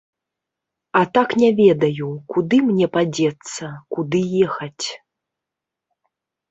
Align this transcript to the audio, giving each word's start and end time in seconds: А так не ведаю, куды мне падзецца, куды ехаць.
А 0.99 1.01
так 1.17 1.29
не 1.41 1.49
ведаю, 1.59 2.09
куды 2.31 2.57
мне 2.71 2.85
падзецца, 2.97 3.65
куды 3.97 4.19
ехаць. 4.49 4.87